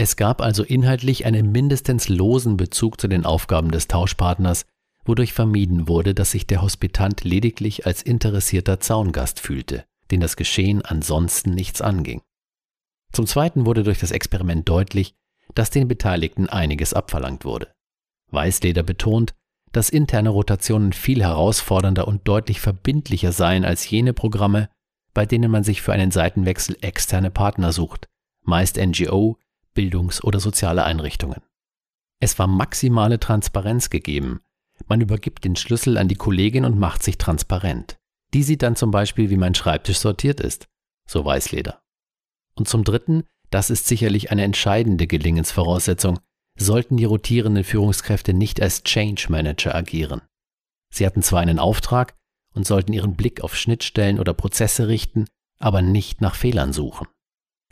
Es 0.00 0.14
gab 0.14 0.40
also 0.40 0.62
inhaltlich 0.62 1.26
einen 1.26 1.50
mindestens 1.50 2.08
losen 2.08 2.56
Bezug 2.56 3.00
zu 3.00 3.08
den 3.08 3.26
Aufgaben 3.26 3.72
des 3.72 3.88
Tauschpartners, 3.88 4.64
wodurch 5.04 5.32
vermieden 5.32 5.88
wurde, 5.88 6.14
dass 6.14 6.30
sich 6.30 6.46
der 6.46 6.62
Hospitant 6.62 7.24
lediglich 7.24 7.84
als 7.84 8.02
interessierter 8.02 8.78
Zaungast 8.78 9.40
fühlte, 9.40 9.84
den 10.12 10.20
das 10.20 10.36
Geschehen 10.36 10.82
ansonsten 10.84 11.50
nichts 11.50 11.80
anging. 11.80 12.22
Zum 13.12 13.26
Zweiten 13.26 13.66
wurde 13.66 13.82
durch 13.82 13.98
das 13.98 14.12
Experiment 14.12 14.68
deutlich, 14.68 15.14
dass 15.54 15.70
den 15.70 15.88
Beteiligten 15.88 16.48
einiges 16.48 16.94
abverlangt 16.94 17.44
wurde. 17.44 17.72
Weißleder 18.30 18.84
betont, 18.84 19.34
dass 19.72 19.90
interne 19.90 20.28
Rotationen 20.28 20.92
viel 20.92 21.22
herausfordernder 21.22 22.06
und 22.06 22.28
deutlich 22.28 22.60
verbindlicher 22.60 23.32
seien 23.32 23.64
als 23.64 23.88
jene 23.90 24.12
Programme, 24.12 24.68
bei 25.12 25.26
denen 25.26 25.50
man 25.50 25.64
sich 25.64 25.82
für 25.82 25.92
einen 25.92 26.12
Seitenwechsel 26.12 26.76
externe 26.82 27.30
Partner 27.30 27.72
sucht, 27.72 28.06
meist 28.44 28.76
NGO, 28.76 29.38
Bildungs- 29.78 30.24
oder 30.24 30.40
soziale 30.40 30.82
Einrichtungen. 30.82 31.40
Es 32.20 32.36
war 32.40 32.48
maximale 32.48 33.20
Transparenz 33.20 33.90
gegeben, 33.90 34.40
man 34.88 35.00
übergibt 35.00 35.44
den 35.44 35.54
Schlüssel 35.54 35.98
an 35.98 36.08
die 36.08 36.16
Kollegin 36.16 36.64
und 36.64 36.78
macht 36.78 37.04
sich 37.04 37.16
transparent. 37.16 37.96
Die 38.34 38.42
sieht 38.42 38.62
dann 38.62 38.74
zum 38.74 38.90
Beispiel, 38.90 39.30
wie 39.30 39.36
mein 39.36 39.54
Schreibtisch 39.54 39.98
sortiert 39.98 40.40
ist. 40.40 40.66
So 41.08 41.24
Weißleder. 41.24 41.80
Und 42.56 42.68
zum 42.68 42.82
Dritten, 42.82 43.22
das 43.50 43.70
ist 43.70 43.86
sicherlich 43.86 44.32
eine 44.32 44.42
entscheidende 44.42 45.06
Gelingensvoraussetzung, 45.06 46.18
sollten 46.58 46.96
die 46.96 47.04
rotierenden 47.04 47.62
Führungskräfte 47.62 48.34
nicht 48.34 48.60
als 48.60 48.82
Change 48.82 49.26
Manager 49.28 49.76
agieren. 49.76 50.22
Sie 50.92 51.06
hatten 51.06 51.22
zwar 51.22 51.40
einen 51.40 51.60
Auftrag 51.60 52.16
und 52.52 52.66
sollten 52.66 52.92
ihren 52.92 53.14
Blick 53.14 53.42
auf 53.42 53.56
Schnittstellen 53.56 54.18
oder 54.18 54.34
Prozesse 54.34 54.88
richten, 54.88 55.26
aber 55.60 55.82
nicht 55.82 56.20
nach 56.20 56.34
Fehlern 56.34 56.72
suchen. 56.72 57.06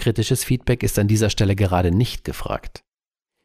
Kritisches 0.06 0.44
Feedback 0.44 0.84
ist 0.84 1.00
an 1.00 1.08
dieser 1.08 1.30
Stelle 1.30 1.56
gerade 1.56 1.90
nicht 1.90 2.22
gefragt. 2.22 2.84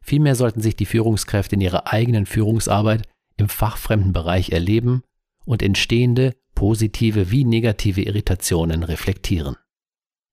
Vielmehr 0.00 0.36
sollten 0.36 0.60
sich 0.60 0.76
die 0.76 0.86
Führungskräfte 0.86 1.56
in 1.56 1.60
ihrer 1.60 1.92
eigenen 1.92 2.24
Führungsarbeit 2.24 3.02
im 3.36 3.48
fachfremden 3.48 4.12
Bereich 4.12 4.50
erleben 4.50 5.02
und 5.44 5.60
entstehende 5.60 6.36
positive 6.54 7.32
wie 7.32 7.44
negative 7.44 8.02
Irritationen 8.02 8.84
reflektieren. 8.84 9.56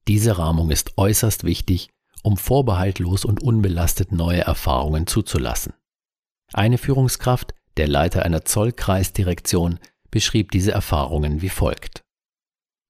Diese 0.08 0.38
Rahmung 0.38 0.70
ist 0.70 1.00
äußerst 1.00 1.46
wichtig, 1.46 1.90
um 2.22 2.38
vorbehaltlos 2.38 3.26
und 3.26 3.42
unbelastet 3.42 4.12
neue 4.12 4.42
Erfahrungen 4.42 5.08
zuzulassen. 5.08 5.74
Eine 6.54 6.78
Führungskraft, 6.78 7.56
der 7.78 7.88
Leiter 7.88 8.24
einer 8.24 8.46
Zollkreisdirektion, 8.46 9.80
beschrieb 10.12 10.52
diese 10.52 10.74
Erfahrungen 10.74 11.42
wie 11.42 11.50
folgt. 11.50 12.04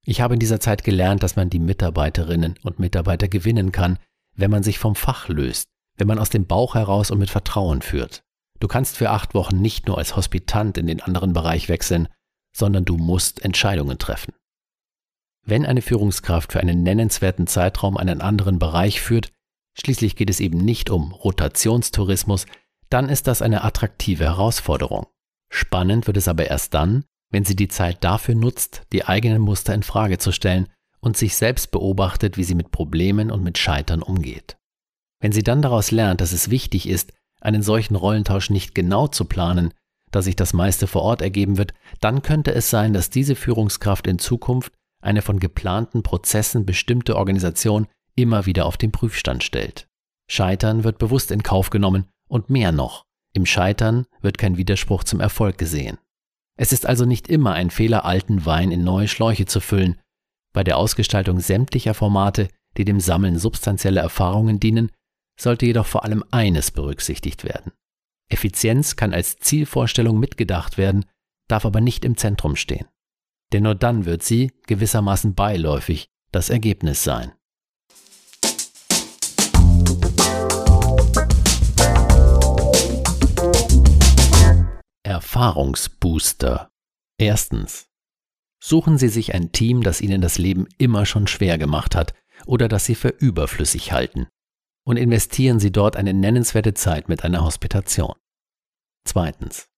Ich 0.06 0.22
habe 0.22 0.34
in 0.34 0.40
dieser 0.40 0.60
Zeit 0.60 0.84
gelernt, 0.84 1.24
dass 1.24 1.36
man 1.36 1.50
die 1.50 1.60
Mitarbeiterinnen 1.60 2.56
und 2.64 2.80
Mitarbeiter 2.80 3.28
gewinnen 3.28 3.72
kann, 3.72 4.00
wenn 4.36 4.52
man 4.52 4.64
sich 4.64 4.80
vom 4.80 4.96
Fach 4.96 5.28
löst, 5.28 5.68
wenn 5.98 6.08
man 6.08 6.20
aus 6.20 6.30
dem 6.30 6.48
Bauch 6.48 6.76
heraus 6.76 7.12
und 7.12 7.20
mit 7.20 7.30
Vertrauen 7.30 7.82
führt. 7.82 8.24
Du 8.60 8.68
kannst 8.68 8.98
für 8.98 9.10
acht 9.10 9.34
Wochen 9.34 9.62
nicht 9.62 9.88
nur 9.88 9.98
als 9.98 10.16
Hospitant 10.16 10.78
in 10.78 10.88
den 10.88 11.02
anderen 11.02 11.34
Bereich 11.34 11.70
wechseln, 11.70 12.08
sondern 12.56 12.86
du 12.86 12.98
musst 12.98 13.44
Entscheidungen 13.44 13.98
treffen. 13.98 14.34
Wenn 15.46 15.66
eine 15.66 15.82
Führungskraft 15.82 16.52
für 16.52 16.60
einen 16.60 16.84
nennenswerten 16.84 17.48
Zeitraum 17.48 17.98
einen 17.98 18.22
anderen 18.22 18.60
Bereich 18.60 19.02
führt, 19.02 19.32
schließlich 19.74 20.16
geht 20.16 20.30
es 20.30 20.40
eben 20.40 20.60
nicht 20.60 20.90
um 20.90 21.12
Rotationstourismus, 21.12 22.46
dann 22.90 23.10
ist 23.10 23.28
das 23.28 23.42
eine 23.42 23.64
attraktive 23.64 24.26
Herausforderung. 24.26 25.08
Spannend 25.50 26.08
wird 26.08 26.18
es 26.18 26.28
aber 26.28 26.48
erst 26.48 26.74
dann, 26.74 27.06
wenn 27.32 27.46
sie 27.46 27.56
die 27.56 27.68
Zeit 27.68 28.04
dafür 28.04 28.36
nutzt, 28.36 28.84
die 28.92 29.06
eigenen 29.06 29.42
Muster 29.42 29.74
in 29.74 29.84
Frage 29.84 30.18
zu 30.18 30.32
stellen 30.32 30.68
und 31.00 31.18
sich 31.18 31.36
selbst 31.36 31.72
beobachtet, 31.72 32.38
wie 32.38 32.44
sie 32.44 32.56
mit 32.56 32.72
Problemen 32.72 33.32
und 33.32 33.44
mit 33.44 33.58
Scheitern 33.58 34.02
umgeht. 34.02 34.58
Wenn 35.22 35.32
sie 35.32 35.44
dann 35.44 35.62
daraus 35.62 35.92
lernt, 35.92 36.22
dass 36.22 36.32
es 36.32 36.50
wichtig 36.50 36.88
ist, 36.88 37.14
einen 37.42 37.62
solchen 37.62 37.96
Rollentausch 37.96 38.50
nicht 38.50 38.76
genau 38.76 39.08
zu 39.08 39.26
planen, 39.26 39.74
da 40.12 40.22
sich 40.22 40.36
das 40.36 40.54
meiste 40.54 40.88
vor 40.88 41.04
Ort 41.04 41.22
ergeben 41.22 41.58
wird, 41.58 41.74
dann 42.00 42.22
könnte 42.22 42.54
es 42.54 42.70
sein, 42.70 42.94
dass 42.94 43.10
diese 43.10 43.36
Führungskraft 43.36 44.08
in 44.08 44.20
Zukunft 44.20 44.74
eine 45.02 45.22
von 45.22 45.40
geplanten 45.40 46.04
Prozessen 46.04 46.66
bestimmte 46.66 47.16
Organisation 47.16 47.88
immer 48.16 48.46
wieder 48.46 48.66
auf 48.66 48.76
den 48.76 48.92
Prüfstand 48.92 49.44
stellt. 49.44 49.88
Scheitern 50.30 50.84
wird 50.84 50.98
bewusst 50.98 51.32
in 51.32 51.44
Kauf 51.44 51.70
genommen 51.70 52.06
und 52.28 52.50
mehr 52.50 52.72
noch, 52.72 53.04
im 53.34 53.46
Scheitern 53.46 54.06
wird 54.22 54.38
kein 54.38 54.58
Widerspruch 54.58 55.04
zum 55.04 55.20
Erfolg 55.20 55.58
gesehen. 55.58 55.98
Es 56.60 56.74
ist 56.74 56.86
also 56.86 57.06
nicht 57.06 57.30
immer 57.30 57.54
ein 57.54 57.70
Fehler, 57.70 58.04
alten 58.04 58.46
Wein 58.46 58.72
in 58.72 58.84
neue 58.84 59.08
Schläuche 59.08 59.46
zu 59.46 59.62
füllen. 59.62 59.98
Bei 60.52 60.62
der 60.62 60.76
Ausgestaltung 60.76 61.40
sämtlicher 61.40 61.94
Formate, 61.94 62.50
die 62.76 62.84
dem 62.84 63.00
Sammeln 63.00 63.40
substanzieller 63.40 64.02
Erfahrungen 64.02 64.60
dienen, 64.60 64.92
sollte 65.40 65.66
jedoch 65.66 65.86
vor 65.86 66.04
allem 66.04 66.22
eines 66.32 66.72
berücksichtigt 66.72 67.46
werden. 67.46 67.72
Effizienz 68.30 68.98
kann 68.98 69.14
als 69.14 69.38
Zielvorstellung 69.38 70.20
mitgedacht 70.20 70.78
werden, 70.78 71.06
darf 71.48 71.66
aber 71.66 71.80
nicht 71.80 72.04
im 72.04 72.18
Zentrum 72.18 72.58
stehen. 72.58 72.88
Denn 73.54 73.64
nur 73.64 73.76
dann 73.76 74.04
wird 74.04 74.22
sie 74.22 74.52
gewissermaßen 74.68 75.36
beiläufig 75.36 76.10
das 76.34 76.50
Ergebnis 76.50 77.06
sein. 77.06 77.32
Erfahrungsbooster. 85.30 86.72
Erstens. 87.20 87.88
Suchen 88.60 88.98
Sie 88.98 89.10
sich 89.10 89.36
ein 89.36 89.52
Team, 89.52 89.84
das 89.84 90.02
Ihnen 90.02 90.22
das 90.22 90.40
Leben 90.40 90.68
immer 90.80 91.06
schon 91.06 91.28
schwer 91.28 91.60
gemacht 91.60 91.96
hat 91.96 92.16
oder 92.48 92.68
das 92.68 92.86
Sie 92.86 92.96
für 92.96 93.10
überflüssig 93.10 93.92
halten. 93.92 94.26
Und 94.88 94.98
investieren 94.98 95.60
Sie 95.60 95.72
dort 95.72 95.98
eine 95.98 96.16
nennenswerte 96.16 96.74
Zeit 96.74 97.10
mit 97.10 97.24
einer 97.24 97.44
Hospitation. 97.44 98.16
Zweitens. 99.06 99.70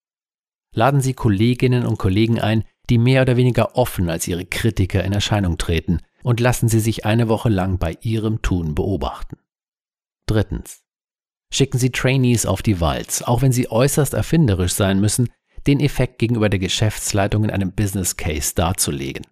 Laden 0.74 1.02
Sie 1.02 1.14
Kolleginnen 1.14 1.86
und 1.86 1.98
Kollegen 1.98 2.40
ein, 2.40 2.64
die 2.90 2.98
mehr 2.98 3.24
oder 3.24 3.36
weniger 3.36 3.76
offen 3.76 4.10
als 4.10 4.30
ihre 4.30 4.46
Kritiker 4.46 5.04
in 5.04 5.12
Erscheinung 5.12 5.58
treten 5.58 6.00
und 6.24 6.40
lassen 6.40 6.70
Sie 6.70 6.80
sich 6.80 7.04
eine 7.06 7.28
Woche 7.28 7.50
lang 7.50 7.78
bei 7.78 7.98
Ihrem 8.00 8.42
Tun 8.42 8.74
beobachten. 8.74 9.38
Drittens. 10.28 10.86
Schicken 11.54 11.78
Sie 11.78 11.92
Trainees 11.92 12.46
auf 12.46 12.62
die 12.62 12.80
Walz, 12.80 13.22
auch 13.22 13.42
wenn 13.42 13.52
sie 13.52 13.70
äußerst 13.70 14.14
erfinderisch 14.14 14.72
sein 14.72 15.02
müssen, 15.02 15.28
den 15.68 15.80
Effekt 15.80 16.20
gegenüber 16.20 16.50
der 16.50 16.60
Geschäftsleitung 16.60 17.44
in 17.44 17.52
einem 17.52 17.72
Business 17.74 18.18
Case 18.18 18.54
darzulegen. 18.56 19.26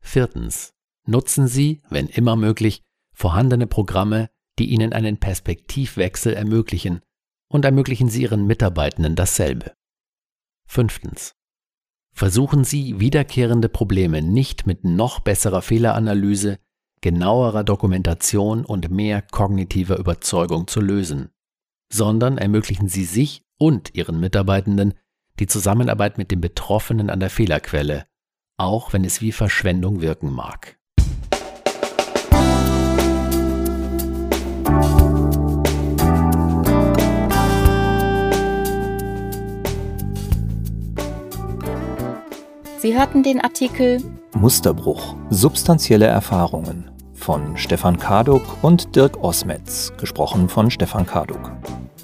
Viertens. 0.00 0.74
Nutzen 1.06 1.48
Sie, 1.48 1.80
wenn 1.88 2.06
immer 2.08 2.36
möglich, 2.36 2.82
vorhandene 3.14 3.66
Programme, 3.66 4.28
die 4.58 4.66
Ihnen 4.66 4.92
einen 4.92 5.18
Perspektivwechsel 5.18 6.34
ermöglichen 6.34 7.00
und 7.48 7.64
ermöglichen 7.64 8.08
Sie 8.08 8.22
Ihren 8.22 8.46
Mitarbeitenden 8.46 9.14
dasselbe. 9.14 9.74
Fünftens. 10.66 11.34
Versuchen 12.12 12.64
Sie, 12.64 13.00
wiederkehrende 13.00 13.68
Probleme 13.68 14.22
nicht 14.22 14.66
mit 14.66 14.84
noch 14.84 15.20
besserer 15.20 15.62
Fehleranalyse, 15.62 16.58
genauerer 17.00 17.64
Dokumentation 17.64 18.64
und 18.64 18.90
mehr 18.90 19.22
kognitiver 19.22 19.98
Überzeugung 19.98 20.66
zu 20.66 20.80
lösen, 20.80 21.30
sondern 21.92 22.36
ermöglichen 22.36 22.88
Sie 22.88 23.04
sich 23.04 23.42
und 23.56 23.94
Ihren 23.94 24.20
Mitarbeitenden 24.20 24.94
die 25.38 25.46
Zusammenarbeit 25.46 26.18
mit 26.18 26.30
dem 26.30 26.40
Betroffenen 26.40 27.10
an 27.10 27.20
der 27.20 27.30
Fehlerquelle, 27.30 28.06
auch 28.56 28.92
wenn 28.92 29.04
es 29.04 29.20
wie 29.20 29.32
Verschwendung 29.32 30.00
wirken 30.00 30.32
mag. 30.32 30.76
Sie 42.80 42.96
hörten 42.96 43.22
den 43.22 43.40
Artikel 43.40 44.02
Musterbruch. 44.34 45.16
Substanzielle 45.30 46.06
Erfahrungen 46.06 46.90
von 47.12 47.56
Stefan 47.56 47.98
Kaduk 47.98 48.42
und 48.62 48.94
Dirk 48.94 49.22
Osmetz, 49.22 49.92
gesprochen 49.98 50.48
von 50.48 50.70
Stefan 50.70 51.04
Kaduk. 51.04 51.50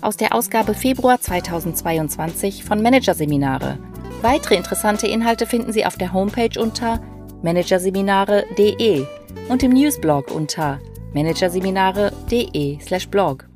Aus 0.05 0.17
der 0.19 0.35
Ausgabe 0.35 0.75
Februar 0.75 1.19
2022 1.19 2.63
von 2.63 2.83
Managerseminare. 2.83 3.79
Weitere 4.21 4.55
interessante 4.55 5.07
Inhalte 5.07 5.47
finden 5.47 5.73
Sie 5.73 5.87
auf 5.87 5.97
der 5.97 6.13
Homepage 6.13 6.61
unter 6.61 7.01
managerseminare.de 7.43 9.07
und 9.49 9.63
im 9.63 9.73
Newsblog 9.73 10.31
unter 10.31 10.79
managerseminare.de/blog. 11.15 13.47